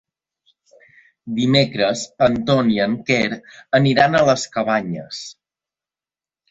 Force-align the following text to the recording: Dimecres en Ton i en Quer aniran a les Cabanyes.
Dimecres 1.39 2.05
en 2.29 2.39
Ton 2.49 2.73
i 2.77 2.81
en 2.89 2.97
Quer 3.11 3.23
aniran 3.83 4.21
a 4.23 4.27
les 4.33 4.51
Cabanyes. 4.59 5.23